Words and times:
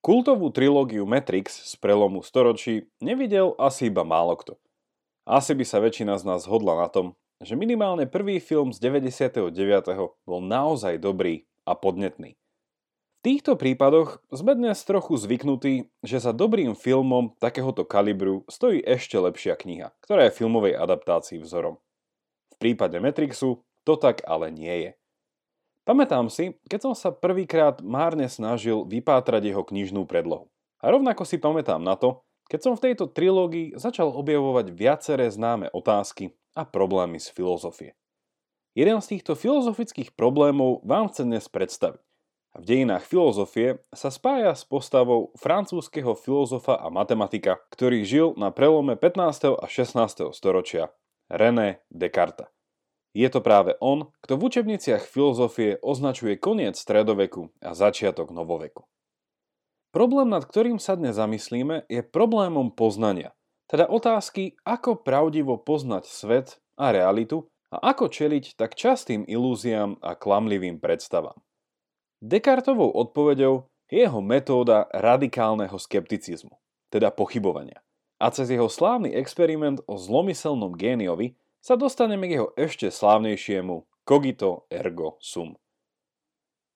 Kultovú 0.00 0.48
trilógiu 0.48 1.04
Matrix 1.04 1.60
z 1.68 1.76
prelomu 1.76 2.24
storočí 2.24 2.88
nevidel 3.04 3.52
asi 3.60 3.92
iba 3.92 4.00
málo 4.00 4.32
kto. 4.32 4.56
Asi 5.28 5.52
by 5.52 5.60
sa 5.60 5.76
väčšina 5.76 6.16
z 6.16 6.24
nás 6.24 6.48
zhodla 6.48 6.72
na 6.72 6.88
tom, 6.88 7.12
že 7.36 7.52
minimálne 7.52 8.08
prvý 8.08 8.40
film 8.40 8.72
z 8.72 8.80
99. 8.80 9.52
bol 10.24 10.40
naozaj 10.40 10.96
dobrý 10.96 11.44
a 11.68 11.76
podnetný. 11.76 12.32
V 12.32 13.18
týchto 13.20 13.60
prípadoch 13.60 14.24
sme 14.32 14.56
dnes 14.56 14.80
trochu 14.88 15.20
zvyknutí, 15.20 15.92
že 16.00 16.16
za 16.16 16.32
dobrým 16.32 16.72
filmom 16.72 17.36
takéhoto 17.36 17.84
kalibru 17.84 18.48
stojí 18.48 18.80
ešte 18.80 19.20
lepšia 19.20 19.52
kniha, 19.60 19.92
ktorá 20.00 20.32
je 20.32 20.36
filmovej 20.40 20.80
adaptácii 20.80 21.44
vzorom. 21.44 21.76
V 22.48 22.56
prípade 22.56 22.96
Matrixu 23.04 23.60
to 23.84 24.00
tak 24.00 24.24
ale 24.24 24.48
nie 24.48 24.76
je. 24.80 24.90
Pamätám 25.90 26.30
si, 26.30 26.54
keď 26.70 26.86
som 26.86 26.94
sa 26.94 27.10
prvýkrát 27.10 27.82
márne 27.82 28.30
snažil 28.30 28.86
vypátrať 28.86 29.50
jeho 29.50 29.66
knižnú 29.66 30.06
predlohu. 30.06 30.46
A 30.78 30.94
rovnako 30.94 31.26
si 31.26 31.34
pamätám 31.34 31.82
na 31.82 31.98
to, 31.98 32.22
keď 32.46 32.60
som 32.62 32.74
v 32.78 32.86
tejto 32.86 33.10
trilógii 33.10 33.74
začal 33.74 34.14
objavovať 34.14 34.70
viaceré 34.70 35.26
známe 35.34 35.66
otázky 35.74 36.30
a 36.54 36.62
problémy 36.62 37.18
z 37.18 37.34
filozofie. 37.34 37.98
Jeden 38.78 39.02
z 39.02 39.18
týchto 39.18 39.34
filozofických 39.34 40.14
problémov 40.14 40.78
vám 40.86 41.10
chcem 41.10 41.26
dnes 41.26 41.50
predstaviť. 41.50 41.98
V 42.54 42.62
dejinách 42.62 43.02
filozofie 43.02 43.82
sa 43.90 44.14
spája 44.14 44.54
s 44.54 44.62
postavou 44.62 45.34
francúzského 45.42 46.14
filozofa 46.14 46.78
a 46.78 46.86
matematika, 46.86 47.58
ktorý 47.74 48.06
žil 48.06 48.38
na 48.38 48.54
prelome 48.54 48.94
15. 48.94 49.58
a 49.58 49.66
16. 49.66 50.30
storočia, 50.38 50.94
René 51.26 51.82
Descartes. 51.90 52.59
Je 53.10 53.26
to 53.26 53.42
práve 53.42 53.74
on, 53.82 54.14
kto 54.22 54.38
v 54.38 54.44
učebniciach 54.46 55.02
filozofie 55.02 55.82
označuje 55.82 56.38
koniec 56.38 56.78
stredoveku 56.78 57.50
a 57.58 57.74
začiatok 57.74 58.30
novoveku. 58.30 58.86
Problém, 59.90 60.30
nad 60.30 60.46
ktorým 60.46 60.78
sa 60.78 60.94
dnes 60.94 61.18
zamyslíme, 61.18 61.90
je 61.90 62.06
problémom 62.06 62.70
poznania, 62.70 63.34
teda 63.66 63.90
otázky, 63.90 64.54
ako 64.62 65.02
pravdivo 65.02 65.58
poznať 65.58 66.06
svet 66.06 66.62
a 66.78 66.94
realitu 66.94 67.50
a 67.74 67.94
ako 67.94 68.06
čeliť 68.06 68.54
tak 68.54 68.78
častým 68.78 69.26
ilúziám 69.26 69.98
a 69.98 70.14
klamlivým 70.14 70.78
predstavám. 70.78 71.38
Descartovou 72.22 72.94
odpoveďou 72.94 73.66
je 73.90 74.06
jeho 74.06 74.22
metóda 74.22 74.86
radikálneho 74.94 75.74
skepticizmu, 75.74 76.54
teda 76.94 77.10
pochybovania. 77.10 77.82
A 78.22 78.30
cez 78.30 78.52
jeho 78.52 78.70
slávny 78.70 79.10
experiment 79.18 79.82
o 79.90 79.98
zlomyselnom 79.98 80.78
géniovi 80.78 81.34
sa 81.60 81.76
dostaneme 81.76 82.24
k 82.24 82.40
jeho 82.40 82.48
ešte 82.56 82.88
slávnejšiemu 82.88 83.84
Cogito 84.08 84.64
ergo 84.72 85.20
sum. 85.20 85.60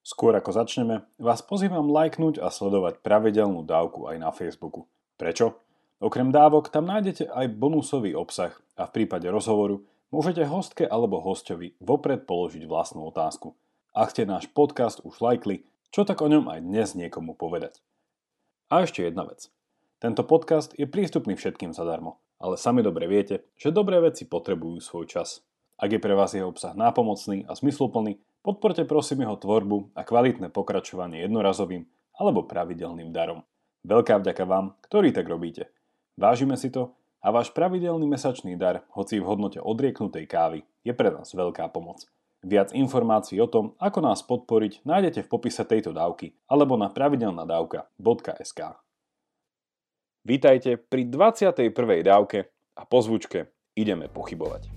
Skôr 0.04 0.36
ako 0.36 0.52
začneme, 0.52 1.08
vás 1.16 1.40
pozývam 1.40 1.88
lajknúť 1.88 2.36
a 2.44 2.52
sledovať 2.52 3.00
pravidelnú 3.00 3.64
dávku 3.64 4.04
aj 4.04 4.16
na 4.20 4.28
Facebooku. 4.28 4.84
Prečo? 5.16 5.56
Okrem 6.04 6.28
dávok 6.28 6.68
tam 6.68 6.84
nájdete 6.84 7.32
aj 7.32 7.56
bonusový 7.56 8.12
obsah 8.12 8.52
a 8.76 8.84
v 8.84 8.92
prípade 8.92 9.24
rozhovoru 9.32 9.80
môžete 10.12 10.44
hostke 10.44 10.84
alebo 10.84 11.24
hostovi 11.24 11.72
vopred 11.80 12.28
položiť 12.28 12.68
vlastnú 12.68 13.08
otázku. 13.08 13.56
Ak 13.96 14.12
ste 14.12 14.28
náš 14.28 14.52
podcast 14.52 15.00
už 15.00 15.24
lajkli, 15.24 15.64
čo 15.88 16.04
tak 16.04 16.20
o 16.20 16.28
ňom 16.28 16.52
aj 16.52 16.60
dnes 16.60 16.92
niekomu 16.92 17.32
povedať. 17.32 17.80
A 18.68 18.84
ešte 18.84 19.00
jedna 19.00 19.24
vec. 19.24 19.48
Tento 19.96 20.20
podcast 20.28 20.76
je 20.76 20.84
prístupný 20.84 21.40
všetkým 21.40 21.72
zadarmo 21.72 22.20
ale 22.38 22.58
sami 22.58 22.82
dobre 22.82 23.06
viete, 23.06 23.46
že 23.58 23.74
dobré 23.74 24.00
veci 24.02 24.26
potrebujú 24.26 24.80
svoj 24.80 25.06
čas. 25.10 25.40
Ak 25.74 25.90
je 25.90 25.98
pre 25.98 26.14
vás 26.14 26.30
jeho 26.34 26.50
obsah 26.50 26.74
nápomocný 26.74 27.50
a 27.50 27.58
zmysluplný, 27.58 28.22
podporte 28.46 28.86
prosím 28.86 29.26
jeho 29.26 29.34
tvorbu 29.34 29.96
a 29.98 30.06
kvalitné 30.06 30.54
pokračovanie 30.54 31.26
jednorazovým 31.26 31.86
alebo 32.14 32.46
pravidelným 32.46 33.10
darom. 33.10 33.42
Veľká 33.84 34.22
vďaka 34.22 34.44
vám, 34.46 34.78
ktorí 34.86 35.10
tak 35.10 35.26
robíte. 35.26 35.68
Vážime 36.14 36.54
si 36.54 36.70
to 36.70 36.94
a 37.24 37.34
váš 37.34 37.50
pravidelný 37.50 38.06
mesačný 38.06 38.54
dar, 38.54 38.86
hoci 38.94 39.18
v 39.18 39.26
hodnote 39.26 39.58
odrieknutej 39.58 40.28
kávy, 40.28 40.62
je 40.84 40.92
pre 40.92 41.10
nás 41.10 41.32
veľká 41.32 41.72
pomoc. 41.72 42.06
Viac 42.44 42.76
informácií 42.76 43.40
o 43.40 43.48
tom, 43.48 43.72
ako 43.80 44.04
nás 44.04 44.20
podporiť, 44.20 44.84
nájdete 44.84 45.24
v 45.24 45.30
popise 45.32 45.64
tejto 45.64 45.96
dávky 45.96 46.36
alebo 46.44 46.76
na 46.76 46.92
pravidelnadavka.sk. 46.92 48.60
Vítajte 50.24 50.80
pri 50.80 51.04
21. 51.04 51.68
dávke 52.00 52.48
a 52.80 52.88
po 52.88 53.04
zvučke 53.04 53.52
ideme 53.76 54.08
pochybovať. 54.08 54.72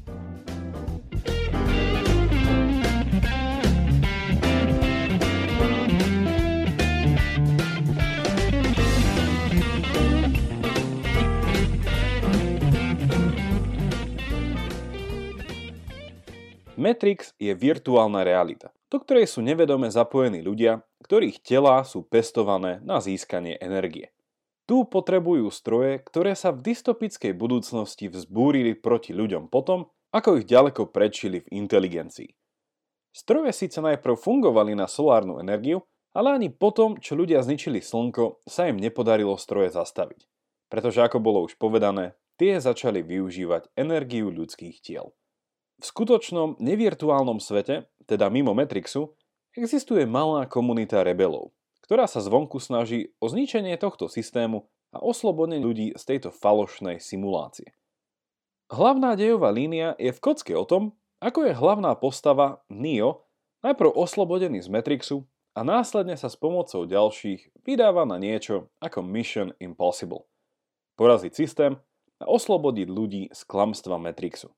Matrix 16.75 17.31
je 17.39 17.55
virtuálna 17.55 18.27
realita, 18.27 18.75
do 18.91 18.99
ktorej 18.99 19.31
sú 19.31 19.39
nevedome 19.39 19.87
zapojení 19.87 20.43
ľudia, 20.43 20.83
ktorých 21.07 21.39
telá 21.39 21.87
sú 21.87 22.03
pestované 22.03 22.83
na 22.83 22.99
získanie 22.99 23.55
energie. 23.63 24.11
Tu 24.67 24.83
potrebujú 24.83 25.47
stroje, 25.47 26.03
ktoré 26.03 26.35
sa 26.35 26.51
v 26.51 26.59
dystopickej 26.59 27.31
budúcnosti 27.31 28.11
vzbúrili 28.11 28.75
proti 28.75 29.15
ľuďom 29.15 29.47
potom, 29.47 29.87
ako 30.11 30.43
ich 30.43 30.45
ďaleko 30.45 30.91
prečili 30.91 31.39
v 31.39 31.63
inteligencii. 31.63 32.35
Stroje 33.15 33.55
síce 33.55 33.79
najprv 33.79 34.19
fungovali 34.19 34.75
na 34.75 34.91
solárnu 34.91 35.39
energiu, 35.39 35.87
ale 36.11 36.35
ani 36.35 36.51
potom, 36.51 36.99
čo 36.99 37.15
ľudia 37.15 37.39
zničili 37.41 37.79
slnko, 37.79 38.43
sa 38.43 38.67
im 38.67 38.75
nepodarilo 38.75 39.39
stroje 39.39 39.71
zastaviť. 39.71 40.27
Pretože 40.67 40.99
ako 40.99 41.23
bolo 41.23 41.39
už 41.47 41.55
povedané, 41.55 42.19
tie 42.35 42.59
začali 42.59 43.01
využívať 43.01 43.71
energiu 43.79 44.29
ľudských 44.29 44.83
tiel. 44.83 45.15
V 45.79 45.85
skutočnom 45.85 46.59
nevirtuálnom 46.59 47.39
svete, 47.39 47.87
teda 48.03 48.27
mimo 48.27 48.51
Matrixu, 48.51 49.15
existuje 49.55 50.03
malá 50.05 50.43
komunita 50.49 51.01
rebelov, 51.07 51.53
ktorá 51.87 52.03
sa 52.03 52.19
zvonku 52.19 52.59
snaží 52.59 53.15
o 53.23 53.31
zničenie 53.31 53.79
tohto 53.79 54.11
systému 54.11 54.67
a 54.91 54.99
oslobodenie 54.99 55.63
ľudí 55.63 55.87
z 55.95 56.03
tejto 56.03 56.35
falošnej 56.35 56.99
simulácie. 56.99 57.71
Hlavná 58.67 59.15
dejová 59.15 59.55
línia 59.55 59.95
je 59.95 60.11
v 60.11 60.19
kocke 60.19 60.51
o 60.51 60.67
tom, 60.67 60.91
ako 61.23 61.47
je 61.47 61.55
hlavná 61.55 61.95
postava 61.95 62.59
Neo 62.67 63.23
najprv 63.63 63.95
oslobodený 63.95 64.59
z 64.59 64.67
Matrixu 64.67 65.23
a 65.55 65.63
následne 65.63 66.19
sa 66.19 66.27
s 66.27 66.35
pomocou 66.35 66.83
ďalších 66.83 67.63
vydáva 67.63 68.03
na 68.03 68.19
niečo 68.19 68.67
ako 68.83 69.01
Mission 69.01 69.55
Impossible. 69.63 70.27
Poraziť 70.99 71.31
systém 71.33 71.79
a 72.19 72.25
oslobodiť 72.27 72.87
ľudí 72.91 73.23
z 73.31 73.41
klamstva 73.47 73.95
Matrixu. 73.95 74.51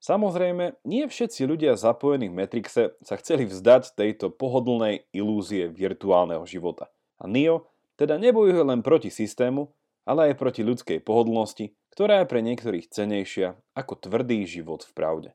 Samozrejme, 0.00 0.80
nie 0.88 1.04
všetci 1.04 1.44
ľudia 1.44 1.76
zapojení 1.76 2.32
v 2.32 2.40
Matrixe 2.40 2.96
sa 3.04 3.14
chceli 3.20 3.44
vzdať 3.44 3.92
tejto 3.92 4.32
pohodlnej 4.32 5.04
ilúzie 5.12 5.68
virtuálneho 5.68 6.48
života. 6.48 6.88
A 7.20 7.28
Neo 7.28 7.68
teda 8.00 8.16
nebojuje 8.16 8.64
len 8.64 8.80
proti 8.80 9.12
systému, 9.12 9.76
ale 10.08 10.32
aj 10.32 10.40
proti 10.40 10.64
ľudskej 10.64 11.04
pohodlnosti, 11.04 11.76
ktorá 11.92 12.24
je 12.24 12.30
pre 12.32 12.40
niektorých 12.40 12.88
cenejšia 12.88 13.60
ako 13.76 14.00
tvrdý 14.00 14.48
život 14.48 14.88
v 14.88 14.92
pravde. 14.96 15.30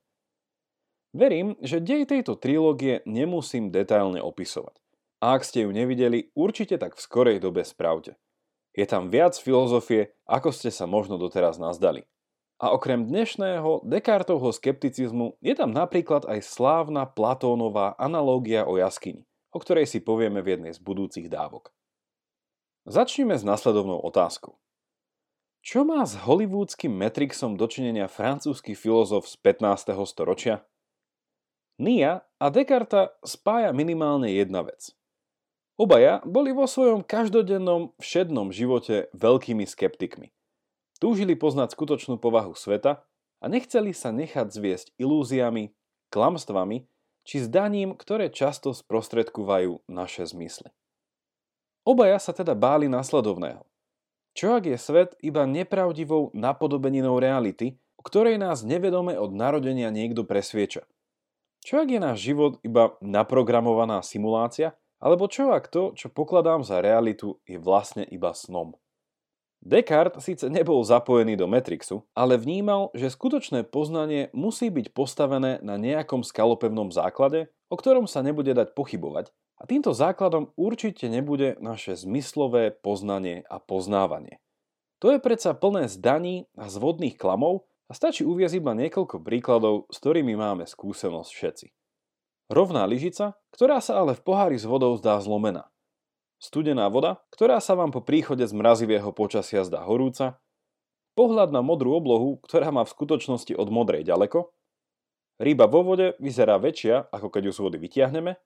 Verím, 1.14 1.54
že 1.62 1.78
dej 1.78 2.10
tejto 2.10 2.34
trilógie 2.34 3.06
nemusím 3.06 3.70
detailne 3.70 4.20
opisovať. 4.20 4.82
A 5.22 5.38
ak 5.38 5.46
ste 5.46 5.64
ju 5.64 5.72
nevideli, 5.72 6.34
určite 6.34 6.82
tak 6.82 6.98
v 6.98 7.06
skorej 7.06 7.38
dobe 7.38 7.62
spravte. 7.62 8.18
Je 8.76 8.84
tam 8.84 9.14
viac 9.14 9.38
filozofie, 9.38 10.12
ako 10.26 10.52
ste 10.52 10.74
sa 10.74 10.90
možno 10.90 11.16
doteraz 11.16 11.56
nazdali. 11.56 12.04
A 12.56 12.72
okrem 12.72 13.04
dnešného 13.04 13.84
Descartovho 13.84 14.48
skepticizmu 14.56 15.36
je 15.44 15.52
tam 15.60 15.76
napríklad 15.76 16.24
aj 16.24 16.40
slávna 16.40 17.04
Platónová 17.04 18.00
analógia 18.00 18.64
o 18.64 18.80
jaskyni, 18.80 19.28
o 19.52 19.60
ktorej 19.60 19.92
si 19.92 20.00
povieme 20.00 20.40
v 20.40 20.56
jednej 20.56 20.72
z 20.72 20.80
budúcich 20.80 21.28
dávok. 21.28 21.76
Začneme 22.88 23.36
s 23.36 23.44
nasledovnou 23.44 24.00
otázkou. 24.00 24.56
Čo 25.68 25.84
má 25.84 26.08
s 26.08 26.16
hollywoodským 26.16 26.96
Matrixom 26.96 27.60
dočinenia 27.60 28.08
francúzsky 28.08 28.72
filozof 28.72 29.28
z 29.28 29.36
15. 29.44 29.92
storočia? 30.08 30.64
Nia 31.76 32.24
a 32.40 32.46
Descartes 32.48 33.12
spája 33.28 33.76
minimálne 33.76 34.32
jedna 34.32 34.64
vec. 34.64 34.96
Obaja 35.76 36.24
boli 36.24 36.56
vo 36.56 36.72
svojom 36.72 37.04
každodennom 37.04 37.92
všednom 38.00 38.56
živote 38.56 39.12
veľkými 39.12 39.68
skeptikmi– 39.68 40.32
Túžili 40.98 41.36
poznať 41.36 41.76
skutočnú 41.76 42.16
povahu 42.18 42.56
sveta 42.56 43.04
a 43.44 43.46
nechceli 43.52 43.92
sa 43.92 44.16
nechať 44.16 44.48
zviesť 44.50 44.88
ilúziami, 44.96 45.76
klamstvami 46.10 46.88
či 47.26 47.42
zdaním, 47.42 47.98
ktoré 47.98 48.30
často 48.30 48.72
sprostredkúvajú 48.72 49.84
naše 49.90 50.24
zmysly. 50.30 50.72
Obaja 51.86 52.18
sa 52.22 52.32
teda 52.32 52.54
báli 52.58 52.90
následovného. 52.90 53.66
Čo 54.36 54.60
ak 54.60 54.68
je 54.68 54.78
svet 54.78 55.10
iba 55.24 55.48
nepravdivou 55.48 56.34
napodobeninou 56.36 57.22
reality, 57.22 57.80
o 57.96 58.04
ktorej 58.04 58.36
nás 58.36 58.68
nevedome 58.68 59.16
od 59.16 59.32
narodenia 59.32 59.90
niekto 59.90 60.28
presvieča? 60.28 60.84
Čo 61.66 61.82
ak 61.82 61.88
je 61.90 62.00
náš 62.02 62.18
život 62.22 62.62
iba 62.62 62.94
naprogramovaná 63.02 64.06
simulácia 64.06 64.78
Alebo 65.02 65.28
čo 65.28 65.52
ak 65.52 65.70
to, 65.70 65.92
čo 65.94 66.08
pokladám 66.08 66.64
za 66.64 66.80
realitu, 66.80 67.38
je 67.44 67.60
vlastne 67.60 68.08
iba 68.08 68.32
snom? 68.32 68.80
Descartes 69.66 70.22
síce 70.22 70.46
nebol 70.46 70.86
zapojený 70.86 71.42
do 71.42 71.50
Matrixu, 71.50 72.06
ale 72.14 72.38
vnímal, 72.38 72.94
že 72.94 73.10
skutočné 73.10 73.66
poznanie 73.66 74.30
musí 74.30 74.70
byť 74.70 74.94
postavené 74.94 75.58
na 75.66 75.82
nejakom 75.82 76.22
skalopevnom 76.22 76.94
základe, 76.94 77.50
o 77.74 77.76
ktorom 77.76 78.06
sa 78.06 78.22
nebude 78.22 78.54
dať 78.54 78.78
pochybovať, 78.78 79.34
a 79.58 79.64
týmto 79.66 79.96
základom 79.96 80.54
určite 80.54 81.10
nebude 81.10 81.58
naše 81.64 81.98
zmyslové 81.98 82.78
poznanie 82.78 83.42
a 83.50 83.58
poznávanie. 83.58 84.38
To 85.02 85.10
je 85.10 85.18
predsa 85.18 85.58
plné 85.58 85.90
zdaní 85.90 86.46
a 86.54 86.70
zvodných 86.70 87.18
klamov 87.18 87.66
a 87.90 87.98
stačí 87.98 88.22
uviezť 88.22 88.62
iba 88.62 88.78
niekoľko 88.78 89.18
príkladov, 89.24 89.90
s 89.90 89.98
ktorými 89.98 90.38
máme 90.38 90.70
skúsenosť 90.70 91.32
všetci. 91.34 91.68
Rovná 92.54 92.86
lyžica, 92.86 93.34
ktorá 93.50 93.82
sa 93.82 93.98
ale 93.98 94.14
v 94.14 94.22
pohári 94.22 94.58
s 94.62 94.70
vodou 94.70 94.94
zdá 95.00 95.18
zlomená. 95.18 95.74
Studená 96.46 96.86
voda, 96.94 97.26
ktorá 97.34 97.58
sa 97.58 97.74
vám 97.74 97.90
po 97.90 98.06
príchode 98.06 98.46
z 98.46 98.54
mrazivého 98.54 99.10
počasia 99.10 99.66
zdá 99.66 99.82
horúca, 99.82 100.38
pohľad 101.18 101.50
na 101.50 101.66
modrú 101.66 101.98
oblohu, 101.98 102.38
ktorá 102.46 102.70
má 102.70 102.86
v 102.86 102.94
skutočnosti 102.94 103.58
od 103.58 103.74
modrej 103.74 104.06
ďaleko, 104.06 104.54
ryba 105.42 105.66
vo 105.66 105.82
vode 105.82 106.14
vyzerá 106.22 106.62
väčšia, 106.62 107.10
ako 107.10 107.34
keď 107.34 107.50
ju 107.50 107.54
z 107.58 107.60
vody 107.66 107.78
vytiahneme, 107.82 108.38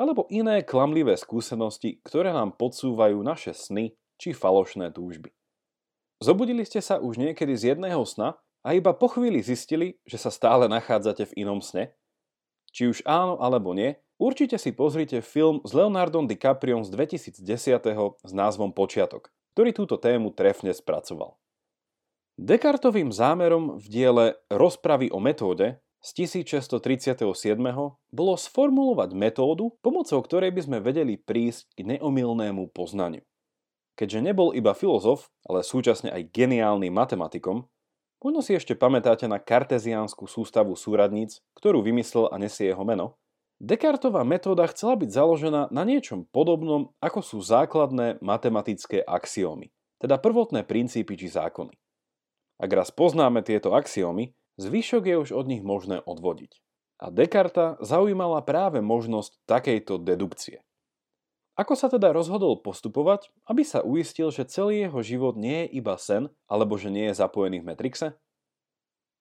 alebo 0.00 0.24
iné 0.32 0.64
klamlivé 0.64 1.20
skúsenosti, 1.20 2.00
ktoré 2.00 2.32
nám 2.32 2.56
podsúvajú 2.56 3.20
naše 3.20 3.52
sny 3.52 3.92
či 4.16 4.32
falošné 4.32 4.96
túžby. 4.96 5.28
Zobudili 6.24 6.64
ste 6.64 6.80
sa 6.80 6.96
už 6.96 7.20
niekedy 7.20 7.52
z 7.60 7.76
jedného 7.76 8.08
sna 8.08 8.40
a 8.64 8.72
iba 8.72 8.96
po 8.96 9.12
chvíli 9.12 9.44
zistili, 9.44 10.00
že 10.08 10.16
sa 10.16 10.32
stále 10.32 10.64
nachádzate 10.64 11.28
v 11.28 11.44
inom 11.44 11.60
sne? 11.60 11.92
Či 12.72 12.88
už 12.88 12.98
áno 13.04 13.36
alebo 13.36 13.76
nie, 13.76 14.00
Určite 14.18 14.58
si 14.58 14.74
pozrite 14.74 15.22
film 15.22 15.62
s 15.62 15.70
Leonardom 15.70 16.26
DiCapriom 16.26 16.82
z 16.82 16.90
2010. 16.90 17.38
s 18.18 18.32
názvom 18.34 18.74
Počiatok, 18.74 19.30
ktorý 19.54 19.70
túto 19.70 19.94
tému 19.94 20.34
trefne 20.34 20.74
spracoval. 20.74 21.38
Descartovým 22.34 23.14
zámerom 23.14 23.78
v 23.78 23.86
diele 23.86 24.26
Rozpravy 24.50 25.14
o 25.14 25.22
metóde 25.22 25.78
z 26.02 26.26
1637. 26.26 27.22
bolo 28.10 28.34
sformulovať 28.34 29.14
metódu, 29.14 29.70
pomocou 29.86 30.18
ktorej 30.18 30.50
by 30.50 30.60
sme 30.66 30.78
vedeli 30.82 31.14
prísť 31.14 31.78
k 31.78 31.94
neomilnému 31.94 32.74
poznaniu. 32.74 33.22
Keďže 33.94 34.18
nebol 34.18 34.50
iba 34.50 34.74
filozof, 34.74 35.30
ale 35.46 35.62
súčasne 35.62 36.10
aj 36.10 36.34
geniálnym 36.34 36.90
matematikom, 36.90 37.70
možno 38.18 38.40
si 38.42 38.58
ešte 38.58 38.74
pamätáte 38.74 39.30
na 39.30 39.38
karteziánsku 39.38 40.26
sústavu 40.26 40.74
súradníc, 40.74 41.38
ktorú 41.54 41.86
vymyslel 41.86 42.34
a 42.34 42.38
nesie 42.38 42.74
jeho 42.74 42.82
meno, 42.82 43.14
Descartová 43.58 44.22
metóda 44.22 44.70
chcela 44.70 44.94
byť 44.94 45.10
založená 45.10 45.62
na 45.74 45.82
niečom 45.82 46.22
podobnom, 46.30 46.94
ako 47.02 47.20
sú 47.26 47.38
základné 47.42 48.22
matematické 48.22 49.02
axiómy, 49.02 49.74
teda 49.98 50.14
prvotné 50.14 50.62
princípy 50.62 51.18
či 51.18 51.26
zákony. 51.26 51.74
Ak 52.62 52.70
raz 52.70 52.94
poznáme 52.94 53.42
tieto 53.42 53.74
axiómy, 53.74 54.38
zvyšok 54.62 55.02
je 55.10 55.16
už 55.18 55.30
od 55.34 55.50
nich 55.50 55.66
možné 55.66 55.98
odvodiť. 56.06 56.62
A 57.02 57.10
Descartes 57.10 57.82
zaujímala 57.82 58.46
práve 58.46 58.78
možnosť 58.78 59.42
takejto 59.50 60.02
dedukcie. 60.06 60.62
Ako 61.58 61.74
sa 61.74 61.90
teda 61.90 62.14
rozhodol 62.14 62.62
postupovať, 62.62 63.34
aby 63.50 63.66
sa 63.66 63.82
uistil, 63.82 64.30
že 64.30 64.46
celý 64.46 64.86
jeho 64.86 65.02
život 65.02 65.34
nie 65.34 65.66
je 65.66 65.82
iba 65.82 65.98
sen, 65.98 66.30
alebo 66.46 66.78
že 66.78 66.94
nie 66.94 67.10
je 67.10 67.18
zapojený 67.18 67.58
v 67.58 67.74
Matrixe? 67.74 68.08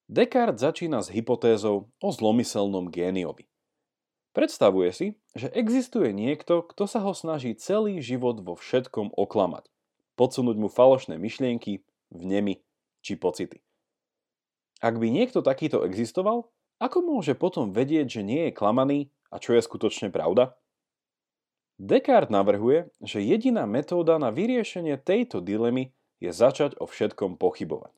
Descartes 0.05 0.61
začína 0.61 1.01
s 1.01 1.09
hypotézou 1.09 1.89
o 1.89 2.09
zlomyselnom 2.13 2.93
géniovi. 2.93 3.49
Predstavuje 4.37 4.93
si, 4.93 5.07
že 5.33 5.49
existuje 5.49 6.13
niekto, 6.13 6.61
kto 6.61 6.85
sa 6.85 7.01
ho 7.01 7.17
snaží 7.17 7.57
celý 7.57 8.05
život 8.05 8.37
vo 8.45 8.53
všetkom 8.53 9.17
oklamať, 9.17 9.65
podsunúť 10.13 10.61
mu 10.61 10.69
falošné 10.69 11.17
myšlienky, 11.17 11.81
vnemy 12.13 12.61
či 13.01 13.17
pocity. 13.17 13.65
Ak 14.77 15.01
by 15.01 15.09
niekto 15.09 15.41
takýto 15.41 15.81
existoval, 15.81 16.53
ako 16.77 17.01
môže 17.01 17.33
potom 17.33 17.73
vedieť, 17.73 18.13
že 18.13 18.21
nie 18.21 18.41
je 18.45 18.53
klamaný 18.53 19.09
a 19.33 19.41
čo 19.41 19.57
je 19.57 19.65
skutočne 19.65 20.13
pravda? 20.13 20.53
Descartes 21.81 22.29
navrhuje, 22.29 22.93
že 23.01 23.25
jediná 23.25 23.65
metóda 23.65 24.21
na 24.21 24.29
vyriešenie 24.29 25.01
tejto 25.01 25.41
dilemy 25.41 25.97
je 26.21 26.29
začať 26.29 26.77
o 26.77 26.85
všetkom 26.85 27.41
pochybovať. 27.41 27.89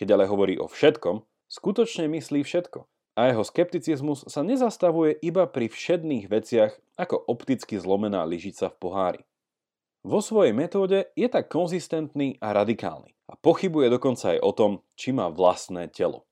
Keď 0.00 0.08
ale 0.08 0.24
hovorí 0.24 0.56
o 0.56 0.72
všetkom, 0.72 1.20
skutočne 1.52 2.08
myslí 2.08 2.48
všetko– 2.48 2.88
a 3.14 3.30
jeho 3.30 3.46
skepticizmus 3.46 4.26
sa 4.26 4.42
nezastavuje 4.42 5.14
iba 5.22 5.46
pri 5.46 5.70
všedných 5.70 6.26
veciach 6.26 6.72
ako 6.98 7.18
opticky 7.30 7.78
zlomená 7.78 8.26
lyžica 8.26 8.70
v 8.70 8.78
pohári. 8.78 9.22
Vo 10.04 10.20
svojej 10.20 10.52
metóde 10.52 11.08
je 11.16 11.26
tak 11.30 11.48
konzistentný 11.48 12.36
a 12.42 12.52
radikálny 12.52 13.16
a 13.30 13.34
pochybuje 13.40 13.88
dokonca 13.88 14.36
aj 14.36 14.38
o 14.44 14.52
tom, 14.52 14.72
či 14.98 15.16
má 15.16 15.32
vlastné 15.32 15.88
telo. 15.88 16.28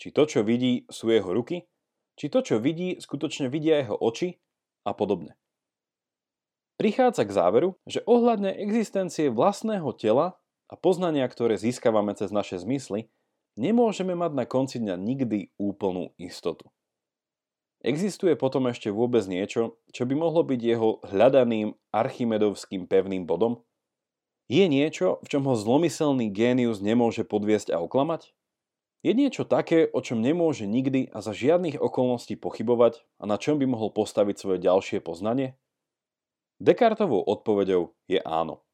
Či 0.00 0.08
to, 0.14 0.24
čo 0.24 0.40
vidí, 0.40 0.88
sú 0.88 1.12
jeho 1.12 1.28
ruky, 1.28 1.68
či 2.16 2.30
to, 2.30 2.40
čo 2.40 2.62
vidí, 2.62 2.96
skutočne 2.96 3.52
vidia 3.52 3.82
jeho 3.82 3.98
oči 3.98 4.40
a 4.86 4.96
podobne. 4.96 5.36
Prichádza 6.74 7.22
k 7.28 7.36
záveru, 7.36 7.78
že 7.86 8.02
ohľadne 8.02 8.50
existencie 8.50 9.30
vlastného 9.30 9.94
tela 9.94 10.38
a 10.66 10.74
poznania, 10.74 11.28
ktoré 11.28 11.54
získavame 11.54 12.16
cez 12.18 12.34
naše 12.34 12.58
zmysly, 12.58 13.12
nemôžeme 13.54 14.14
mať 14.14 14.32
na 14.34 14.44
konci 14.46 14.82
dňa 14.82 14.94
nikdy 14.98 15.54
úplnú 15.58 16.14
istotu. 16.18 16.70
Existuje 17.84 18.32
potom 18.32 18.64
ešte 18.72 18.88
vôbec 18.88 19.28
niečo, 19.28 19.76
čo 19.92 20.08
by 20.08 20.16
mohlo 20.16 20.40
byť 20.40 20.60
jeho 20.60 21.04
hľadaným 21.04 21.76
archimedovským 21.92 22.88
pevným 22.88 23.28
bodom? 23.28 23.60
Je 24.48 24.64
niečo, 24.68 25.20
v 25.20 25.28
čom 25.28 25.44
ho 25.44 25.52
zlomyselný 25.52 26.32
génius 26.32 26.80
nemôže 26.80 27.28
podviesť 27.28 27.76
a 27.76 27.80
oklamať? 27.84 28.32
Je 29.04 29.12
niečo 29.12 29.44
také, 29.44 29.84
o 29.84 30.00
čom 30.00 30.24
nemôže 30.24 30.64
nikdy 30.64 31.12
a 31.12 31.20
za 31.20 31.36
žiadnych 31.36 31.76
okolností 31.76 32.40
pochybovať 32.40 33.04
a 33.20 33.28
na 33.28 33.36
čom 33.36 33.60
by 33.60 33.68
mohol 33.68 33.92
postaviť 33.92 34.36
svoje 34.40 34.64
ďalšie 34.64 35.04
poznanie? 35.04 35.60
Descartovou 36.56 37.20
odpoveďou 37.20 37.92
je 38.08 38.16
áno. 38.24 38.64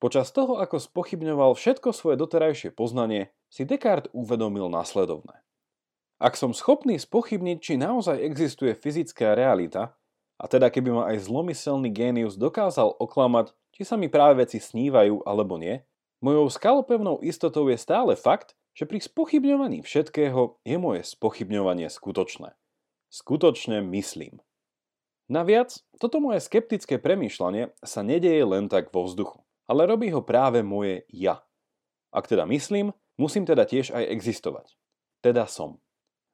Počas 0.00 0.32
toho, 0.32 0.56
ako 0.56 0.80
spochybňoval 0.80 1.52
všetko 1.52 1.92
svoje 1.92 2.16
doterajšie 2.16 2.72
poznanie, 2.72 3.36
si 3.52 3.68
Descartes 3.68 4.08
uvedomil 4.16 4.72
následovné. 4.72 5.44
Ak 6.16 6.40
som 6.40 6.56
schopný 6.56 6.96
spochybniť, 6.96 7.58
či 7.60 7.76
naozaj 7.76 8.16
existuje 8.16 8.72
fyzická 8.72 9.36
realita, 9.36 9.92
a 10.40 10.44
teda 10.48 10.72
keby 10.72 10.88
ma 10.88 11.04
aj 11.12 11.28
zlomyselný 11.28 11.92
génius 11.92 12.40
dokázal 12.40 12.96
oklamať, 12.96 13.52
či 13.76 13.84
sa 13.84 14.00
mi 14.00 14.08
práve 14.08 14.40
veci 14.40 14.56
snívajú 14.56 15.20
alebo 15.28 15.60
nie, 15.60 15.84
mojou 16.24 16.48
skalopevnou 16.48 17.20
istotou 17.20 17.68
je 17.68 17.76
stále 17.76 18.16
fakt, 18.16 18.56
že 18.72 18.88
pri 18.88 19.04
spochybňovaní 19.04 19.84
všetkého 19.84 20.64
je 20.64 20.76
moje 20.80 21.04
spochybňovanie 21.04 21.92
skutočné. 21.92 22.56
Skutočne 23.12 23.84
myslím. 23.84 24.40
Naviac, 25.28 25.84
toto 26.00 26.24
moje 26.24 26.40
skeptické 26.40 26.96
premýšľanie 26.96 27.76
sa 27.84 28.00
nedeje 28.00 28.48
len 28.48 28.72
tak 28.72 28.88
vo 28.96 29.04
vzduchu 29.04 29.44
ale 29.70 29.86
robí 29.86 30.10
ho 30.10 30.26
práve 30.26 30.66
moje 30.66 31.06
ja. 31.14 31.38
Ak 32.10 32.26
teda 32.26 32.42
myslím, 32.50 32.90
musím 33.14 33.46
teda 33.46 33.62
tiež 33.62 33.94
aj 33.94 34.02
existovať. 34.10 34.74
Teda 35.22 35.46
som. 35.46 35.78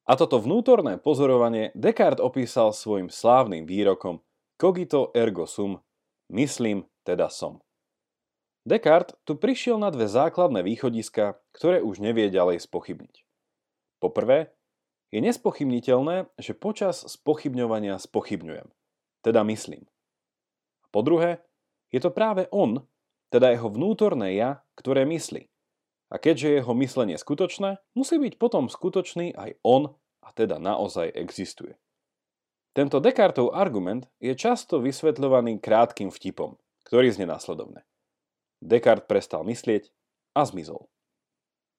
A 0.09 0.17
toto 0.17 0.41
vnútorné 0.41 0.97
pozorovanie 0.97 1.69
Descartes 1.77 2.25
opísal 2.25 2.73
svojim 2.73 3.13
slávnym 3.13 3.69
výrokom 3.69 4.25
cogito 4.57 5.13
ergo 5.13 5.45
sum, 5.45 5.85
myslím, 6.33 6.89
teda 7.05 7.29
som. 7.29 7.61
Descartes 8.65 9.21
tu 9.29 9.37
prišiel 9.37 9.77
na 9.77 9.93
dve 9.93 10.09
základné 10.09 10.65
východiska, 10.65 11.37
ktoré 11.53 11.85
už 11.85 12.01
nevie 12.01 12.33
ďalej 12.33 12.65
spochybniť. 12.65 13.21
Poprvé, 14.01 14.57
je 15.13 15.21
nespochybniteľné, 15.23 16.33
že 16.41 16.57
počas 16.57 17.05
spochybňovania 17.05 18.01
spochybňujem, 18.01 18.67
teda 19.23 19.45
myslím. 19.47 19.87
Po 20.91 21.05
druhé, 21.05 21.45
je 21.95 22.01
to 22.03 22.11
práve 22.11 22.51
on, 22.51 22.83
teda 23.31 23.53
jeho 23.55 23.69
vnútorné 23.71 24.39
ja, 24.39 24.63
ktoré 24.79 25.03
myslí. 25.07 25.51
A 26.07 26.23
keďže 26.23 26.63
jeho 26.63 26.73
myslenie 26.79 27.19
skutočné, 27.19 27.83
musí 27.99 28.17
byť 28.23 28.39
potom 28.39 28.71
skutočný 28.71 29.35
aj 29.35 29.59
on 29.67 29.91
a 30.23 30.29
teda 30.31 30.63
naozaj 30.63 31.11
existuje. 31.11 31.75
Tento 32.77 33.03
Descartov 33.03 33.57
argument 33.57 34.07
je 34.23 34.37
často 34.37 34.79
vysvetľovaný 34.79 35.59
krátkým 35.59 36.13
vtipom, 36.13 36.61
ktorý 36.87 37.11
znie 37.11 37.27
následovne. 37.27 37.83
Descartes 38.63 39.09
prestal 39.09 39.43
myslieť 39.43 39.91
a 40.37 40.47
zmizol. 40.47 40.87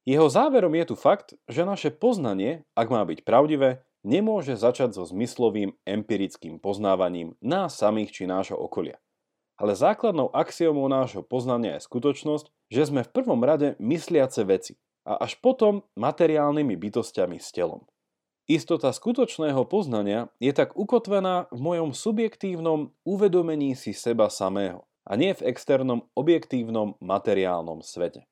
Jeho 0.08 0.27
záverom 0.27 0.72
je 0.75 0.86
tu 0.92 0.96
fakt, 0.96 1.36
že 1.51 1.68
naše 1.68 1.92
poznanie, 1.92 2.63
ak 2.75 2.88
má 2.88 3.04
byť 3.04 3.27
pravdivé, 3.27 3.84
nemôže 4.08 4.56
začať 4.56 4.96
so 4.96 5.04
zmyslovým 5.04 5.75
empirickým 5.84 6.63
poznávaním 6.63 7.36
nás 7.44 7.75
samých 7.75 8.12
či 8.16 8.24
nášho 8.24 8.56
okolia 8.56 8.98
ale 9.57 9.73
základnou 9.73 10.29
axiomou 10.31 10.85
nášho 10.85 11.25
poznania 11.25 11.81
je 11.81 11.85
skutočnosť, 11.89 12.45
že 12.69 12.81
sme 12.85 13.01
v 13.01 13.13
prvom 13.13 13.41
rade 13.41 13.73
mysliace 13.81 14.45
veci 14.45 14.77
a 15.03 15.17
až 15.17 15.41
potom 15.41 15.81
materiálnymi 15.97 16.77
bytostiami 16.77 17.41
s 17.41 17.49
telom. 17.49 17.83
Istota 18.47 18.95
skutočného 18.95 19.67
poznania 19.67 20.31
je 20.39 20.55
tak 20.55 20.79
ukotvená 20.79 21.51
v 21.51 21.59
mojom 21.59 21.91
subjektívnom 21.91 22.95
uvedomení 23.03 23.75
si 23.75 23.91
seba 23.91 24.31
samého 24.31 24.87
a 25.03 25.19
nie 25.19 25.35
v 25.35 25.51
externom 25.51 26.07
objektívnom 26.15 26.95
materiálnom 27.03 27.83
svete. 27.83 28.23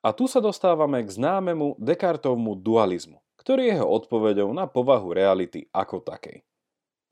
A 0.00 0.16
tu 0.16 0.24
sa 0.24 0.40
dostávame 0.40 1.04
k 1.04 1.12
známemu 1.12 1.76
Descartovmu 1.76 2.56
dualizmu, 2.64 3.20
ktorý 3.36 3.68
je 3.68 3.72
jeho 3.76 3.88
odpoveďou 3.92 4.48
na 4.56 4.64
povahu 4.64 5.12
reality 5.12 5.68
ako 5.68 6.00
takej. 6.00 6.48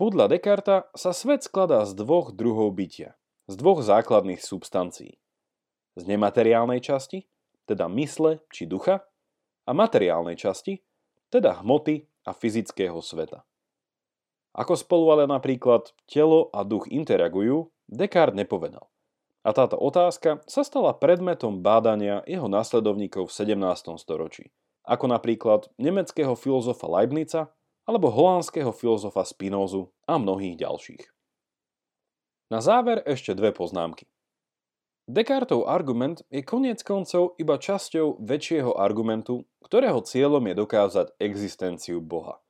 Podľa 0.01 0.33
Descarta 0.33 0.89
sa 0.97 1.13
svet 1.13 1.45
skladá 1.45 1.85
z 1.85 1.93
dvoch 1.93 2.33
druhov 2.33 2.73
bytia, 2.73 3.20
z 3.51 3.59
dvoch 3.59 3.83
základných 3.83 4.39
substancií. 4.39 5.19
Z 5.99 6.07
nemateriálnej 6.07 6.79
časti, 6.79 7.27
teda 7.67 7.91
mysle 7.91 8.39
či 8.55 8.71
ducha, 8.71 9.03
a 9.67 9.75
materiálnej 9.75 10.39
časti, 10.39 10.79
teda 11.35 11.59
hmoty 11.59 12.07
a 12.27 12.31
fyzického 12.31 13.03
sveta. 13.03 13.43
Ako 14.55 14.75
spolu 14.79 15.15
ale 15.15 15.25
napríklad 15.27 15.95
telo 16.07 16.51
a 16.55 16.63
duch 16.63 16.87
interagujú, 16.91 17.71
Descartes 17.91 18.39
nepovedal. 18.39 18.87
A 19.43 19.51
táto 19.51 19.75
otázka 19.79 20.43
sa 20.47 20.63
stala 20.63 20.95
predmetom 20.95 21.59
bádania 21.59 22.23
jeho 22.31 22.47
následovníkov 22.47 23.31
v 23.31 23.57
17. 23.59 23.99
storočí, 23.99 24.55
ako 24.87 25.11
napríklad 25.11 25.71
nemeckého 25.75 26.39
filozofa 26.39 26.87
Leibnica 26.87 27.51
alebo 27.83 28.15
holandského 28.15 28.71
filozofa 28.71 29.27
Spinozu 29.27 29.91
a 30.07 30.23
mnohých 30.23 30.55
ďalších. 30.55 31.20
Na 32.51 32.59
záver 32.59 32.99
ešte 33.07 33.31
dve 33.39 33.55
poznámky. 33.55 34.11
Descartov 35.07 35.71
argument 35.71 36.27
je 36.35 36.43
koniec 36.43 36.83
koncov 36.83 37.39
iba 37.39 37.55
časťou 37.55 38.19
väčšieho 38.19 38.75
argumentu, 38.75 39.47
ktorého 39.63 40.03
cieľom 40.03 40.43
je 40.51 40.55
dokázať 40.59 41.07
existenciu 41.23 42.03
Boha. 42.03 42.43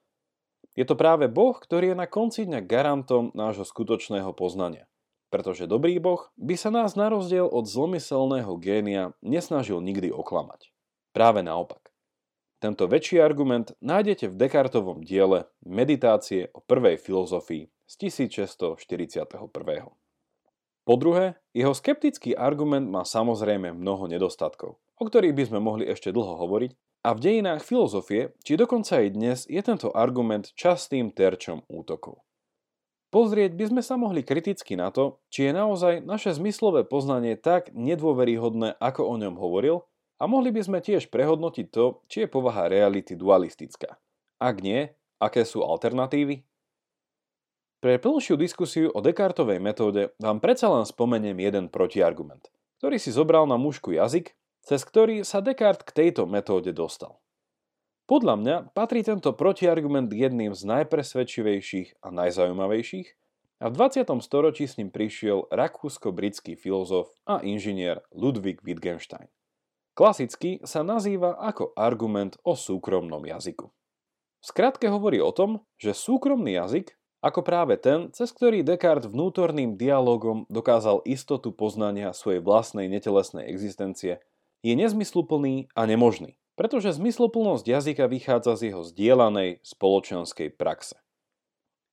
Je 0.73 0.89
to 0.89 0.97
práve 0.97 1.29
Boh, 1.29 1.53
ktorý 1.53 1.93
je 1.93 2.01
na 2.01 2.09
konci 2.09 2.49
dňa 2.49 2.65
garantom 2.65 3.29
nášho 3.37 3.69
skutočného 3.69 4.33
poznania. 4.33 4.89
Pretože 5.29 5.69
dobrý 5.69 6.01
Boh 6.01 6.33
by 6.41 6.57
sa 6.57 6.73
nás 6.73 6.97
na 6.97 7.13
rozdiel 7.13 7.45
od 7.45 7.69
zlomyselného 7.69 8.57
génia 8.57 9.13
nesnažil 9.21 9.85
nikdy 9.85 10.09
oklamať. 10.09 10.73
Práve 11.13 11.45
naopak. 11.45 11.93
Tento 12.57 12.89
väčší 12.89 13.21
argument 13.21 13.77
nájdete 13.85 14.33
v 14.33 14.39
Descartovom 14.49 15.05
diele 15.05 15.45
Meditácie 15.61 16.49
o 16.57 16.65
prvej 16.65 16.97
filozofii 16.97 17.69
z 17.91 18.07
1641. 18.07 19.51
Po 20.87 20.95
druhé, 20.95 21.43
jeho 21.51 21.75
skeptický 21.75 22.39
argument 22.39 22.87
má 22.87 23.03
samozrejme 23.03 23.75
mnoho 23.75 24.07
nedostatkov, 24.07 24.79
o 24.95 25.03
ktorých 25.03 25.35
by 25.35 25.45
sme 25.51 25.59
mohli 25.59 25.91
ešte 25.91 26.15
dlho 26.15 26.39
hovoriť, 26.39 26.71
a 27.01 27.17
v 27.17 27.23
dejinách 27.25 27.65
filozofie, 27.65 28.37
či 28.45 28.61
dokonca 28.61 29.01
aj 29.01 29.09
dnes, 29.17 29.39
je 29.49 29.59
tento 29.65 29.89
argument 29.91 30.53
častým 30.53 31.11
terčom 31.11 31.65
útokov. 31.67 32.23
Pozrieť 33.11 33.57
by 33.57 33.65
sme 33.75 33.83
sa 33.83 33.99
mohli 33.99 34.23
kriticky 34.23 34.79
na 34.79 34.93
to, 34.95 35.19
či 35.33 35.49
je 35.49 35.53
naozaj 35.57 36.05
naše 36.05 36.31
zmyslové 36.37 36.87
poznanie 36.87 37.35
tak 37.41 37.73
nedôveryhodné, 37.75 38.79
ako 38.79 39.03
o 39.03 39.15
ňom 39.19 39.35
hovoril, 39.41 39.83
a 40.21 40.29
mohli 40.29 40.53
by 40.53 40.61
sme 40.63 40.79
tiež 40.85 41.09
prehodnotiť 41.09 41.67
to, 41.73 42.05
či 42.07 42.23
je 42.23 42.29
povaha 42.29 42.69
reality 42.69 43.17
dualistická. 43.17 43.97
Ak 44.37 44.61
nie, 44.61 44.93
aké 45.17 45.49
sú 45.49 45.65
alternatívy? 45.65 46.45
Pre 47.81 47.97
plnšiu 47.97 48.37
diskusiu 48.37 48.93
o 48.93 49.01
Descartovej 49.01 49.57
metóde 49.57 50.13
vám 50.21 50.37
predsa 50.37 50.69
len 50.69 50.85
spomeniem 50.85 51.41
jeden 51.41 51.73
protiargument, 51.73 52.53
ktorý 52.77 53.01
si 53.01 53.09
zobral 53.09 53.49
na 53.49 53.57
mužku 53.57 53.97
jazyk, 53.97 54.37
cez 54.61 54.85
ktorý 54.85 55.25
sa 55.25 55.41
Descartes 55.41 55.89
k 55.89 55.97
tejto 55.97 56.29
metóde 56.29 56.77
dostal. 56.77 57.25
Podľa 58.05 58.35
mňa 58.37 58.57
patrí 58.77 59.01
tento 59.01 59.33
protiargument 59.33 60.13
jedným 60.13 60.53
z 60.53 60.69
najpresvedčivejších 60.69 62.05
a 62.05 62.13
najzaujímavejších 62.13 63.09
a 63.65 63.73
v 63.73 63.75
20. 63.79 64.13
storočí 64.21 64.69
s 64.69 64.77
ním 64.77 64.93
prišiel 64.93 65.49
rakúsko-britský 65.49 66.61
filozof 66.61 67.09
a 67.25 67.41
inžinier 67.41 68.05
Ludwig 68.13 68.61
Wittgenstein. 68.61 69.33
Klasicky 69.97 70.61
sa 70.69 70.85
nazýva 70.85 71.33
ako 71.41 71.73
argument 71.81 72.37
o 72.45 72.53
súkromnom 72.53 73.25
jazyku. 73.25 73.73
V 74.41 74.45
skratke 74.45 74.85
hovorí 74.93 75.17
o 75.25 75.33
tom, 75.33 75.65
že 75.81 75.97
súkromný 75.97 76.61
jazyk, 76.61 77.00
ako 77.21 77.45
práve 77.45 77.77
ten, 77.77 78.09
cez 78.17 78.33
ktorý 78.33 78.65
Descartes 78.65 79.13
vnútorným 79.13 79.77
dialogom 79.77 80.49
dokázal 80.49 81.05
istotu 81.05 81.53
poznania 81.53 82.17
svojej 82.17 82.41
vlastnej 82.41 82.89
netelesnej 82.89 83.45
existencie, 83.45 84.25
je 84.65 84.73
nezmysluplný 84.73 85.69
a 85.77 85.85
nemožný, 85.85 86.41
pretože 86.57 86.97
zmysluplnosť 86.97 87.65
jazyka 87.65 88.09
vychádza 88.09 88.57
z 88.57 88.63
jeho 88.73 88.83
zdieľanej 88.85 89.61
spoločenskej 89.61 90.53
praxe. 90.57 90.97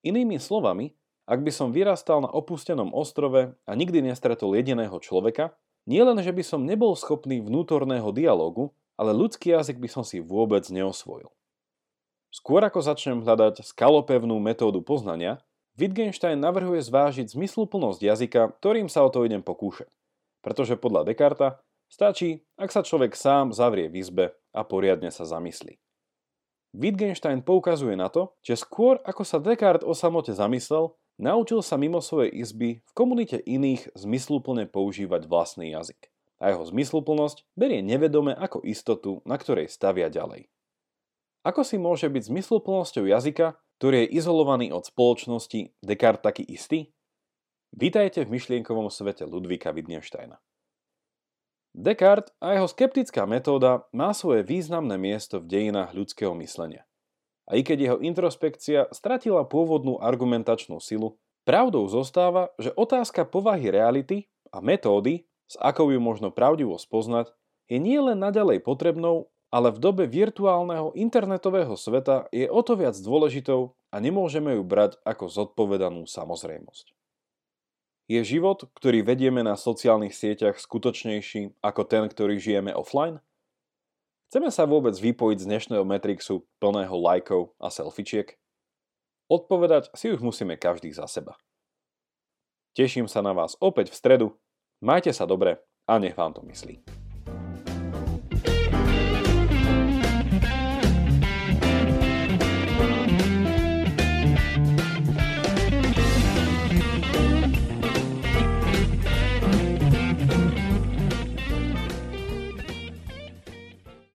Inými 0.08 0.40
slovami, 0.40 0.96
ak 1.28 1.44
by 1.44 1.52
som 1.52 1.76
vyrastal 1.76 2.24
na 2.24 2.32
opustenom 2.32 2.96
ostrove 2.96 3.52
a 3.52 3.72
nikdy 3.76 4.00
nestretol 4.00 4.56
jediného 4.56 4.96
človeka, 5.04 5.52
nie 5.88 6.04
len, 6.04 6.20
že 6.20 6.32
by 6.32 6.44
som 6.44 6.68
nebol 6.68 6.96
schopný 6.96 7.44
vnútorného 7.44 8.12
dialogu, 8.16 8.72
ale 9.00 9.16
ľudský 9.16 9.56
jazyk 9.56 9.80
by 9.80 9.90
som 9.92 10.04
si 10.04 10.24
vôbec 10.24 10.64
neosvojil. 10.68 11.32
Skôr 12.34 12.62
ako 12.64 12.84
začnem 12.84 13.24
hľadať 13.24 13.64
skalopevnú 13.64 14.38
metódu 14.38 14.84
poznania, 14.84 15.42
Wittgenstein 15.78 16.42
navrhuje 16.42 16.82
zvážiť 16.82 17.32
zmysluplnosť 17.34 18.02
jazyka, 18.02 18.42
ktorým 18.58 18.90
sa 18.90 19.06
o 19.06 19.10
to 19.14 19.24
idem 19.24 19.46
pokúšať. 19.46 19.90
Pretože 20.42 20.76
podľa 20.76 21.06
Descarta 21.08 21.62
stačí, 21.88 22.44
ak 22.58 22.74
sa 22.74 22.82
človek 22.82 23.14
sám 23.14 23.54
zavrie 23.54 23.88
v 23.88 24.02
izbe 24.02 24.26
a 24.52 24.62
poriadne 24.66 25.14
sa 25.14 25.24
zamyslí. 25.24 25.78
Wittgenstein 26.74 27.46
poukazuje 27.46 27.96
na 27.96 28.10
to, 28.10 28.36
že 28.44 28.60
skôr 28.60 29.00
ako 29.06 29.24
sa 29.24 29.38
Descartes 29.40 29.86
o 29.86 29.94
samote 29.94 30.34
zamyslel, 30.34 30.94
Naučil 31.18 31.66
sa 31.66 31.82
mimo 31.82 31.98
svojej 31.98 32.30
izby 32.30 32.86
v 32.86 32.92
komunite 32.94 33.42
iných 33.42 33.90
zmysluplne 33.98 34.70
používať 34.70 35.26
vlastný 35.26 35.74
jazyk. 35.74 36.14
A 36.38 36.54
jeho 36.54 36.62
zmysluplnosť 36.62 37.42
berie 37.58 37.82
nevedome 37.82 38.38
ako 38.38 38.62
istotu, 38.62 39.26
na 39.26 39.42
ktorej 39.42 39.66
stavia 39.66 40.14
ďalej. 40.14 40.46
Ako 41.48 41.64
si 41.64 41.80
môže 41.80 42.12
byť 42.12 42.28
zmysluplnosťou 42.28 43.08
jazyka, 43.08 43.56
ktorý 43.80 44.04
je 44.04 44.20
izolovaný 44.20 44.76
od 44.76 44.84
spoločnosti, 44.84 45.80
Descartes 45.80 46.20
taký 46.20 46.44
istý? 46.44 46.92
Vítajte 47.72 48.28
v 48.28 48.36
myšlienkovom 48.36 48.92
svete 48.92 49.24
Ludvíka 49.24 49.72
Wittgensteina. 49.72 50.44
Descartes 51.72 52.36
a 52.44 52.52
jeho 52.52 52.68
skeptická 52.68 53.24
metóda 53.24 53.88
má 53.96 54.12
svoje 54.12 54.44
významné 54.44 55.00
miesto 55.00 55.40
v 55.40 55.48
dejinách 55.48 55.96
ľudského 55.96 56.36
myslenia. 56.36 56.84
A 57.48 57.56
i 57.56 57.64
keď 57.64 57.78
jeho 57.80 57.98
introspekcia 58.04 58.92
stratila 58.92 59.48
pôvodnú 59.48 60.04
argumentačnú 60.04 60.84
silu, 60.84 61.16
pravdou 61.48 61.88
zostáva, 61.88 62.52
že 62.60 62.76
otázka 62.76 63.24
povahy 63.24 63.72
reality 63.72 64.28
a 64.52 64.60
metódy, 64.60 65.24
s 65.48 65.56
akou 65.64 65.96
ju 65.96 66.00
možno 66.04 66.28
pravdivo 66.28 66.76
spoznať, 66.76 67.32
je 67.72 67.80
nie 67.80 68.04
len 68.04 68.20
naďalej 68.20 68.68
potrebnou, 68.68 69.32
ale 69.48 69.72
v 69.72 69.80
dobe 69.80 70.04
virtuálneho 70.08 70.92
internetového 70.96 71.80
sveta 71.80 72.28
je 72.36 72.52
o 72.52 72.62
to 72.64 72.76
viac 72.76 72.96
dôležitou 73.00 73.76
a 73.92 73.96
nemôžeme 74.04 74.60
ju 74.60 74.64
brať 74.68 75.00
ako 75.08 75.32
zodpovedanú 75.32 76.04
samozrejmosť. 76.04 76.92
Je 78.08 78.24
život, 78.24 78.64
ktorý 78.72 79.04
vedieme 79.04 79.44
na 79.44 79.60
sociálnych 79.60 80.16
sieťach 80.16 80.56
skutočnejší 80.60 81.60
ako 81.60 81.82
ten, 81.84 82.08
ktorý 82.08 82.40
žijeme 82.40 82.72
offline? 82.72 83.20
Chceme 84.32 84.52
sa 84.52 84.68
vôbec 84.68 84.96
vypojiť 84.96 85.44
z 85.44 85.48
dnešného 85.48 85.84
Matrixu 85.88 86.48
plného 86.60 86.96
lajkov 86.96 87.56
a 87.60 87.68
selfičiek? 87.72 88.36
Odpovedať 89.28 89.92
si 89.92 90.12
už 90.12 90.24
musíme 90.24 90.56
každý 90.56 90.92
za 90.96 91.08
seba. 91.08 91.36
Teším 92.76 93.12
sa 93.12 93.20
na 93.20 93.36
vás 93.36 93.60
opäť 93.60 93.92
v 93.92 94.00
stredu, 94.00 94.28
majte 94.80 95.12
sa 95.12 95.28
dobre 95.28 95.60
a 95.84 96.00
nech 96.00 96.16
vám 96.16 96.32
to 96.32 96.44
myslí. 96.48 97.07